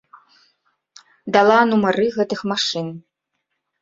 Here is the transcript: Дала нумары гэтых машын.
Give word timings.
Дала 1.37 1.59
нумары 1.73 2.07
гэтых 2.19 2.39
машын. 2.53 2.87